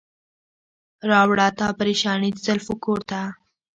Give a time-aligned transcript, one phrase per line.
[1.09, 3.21] راوړه تا پریشاني د زلفو کور ته.